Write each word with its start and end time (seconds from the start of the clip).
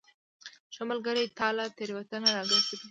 ښه 0.73 0.83
ملګری 0.89 1.23
تا 1.37 1.47
له 1.57 1.65
تیروتنو 1.77 2.29
راګرځوي. 2.35 2.77